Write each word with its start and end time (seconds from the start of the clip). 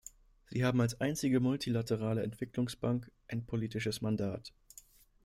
Sie 0.47 0.65
haben 0.65 0.81
als 0.81 0.99
einzige 0.99 1.39
multilaterale 1.39 2.23
Entwicklungsbank 2.23 3.11
ein 3.27 3.45
politisches 3.45 4.01
Mandat. 4.01 4.51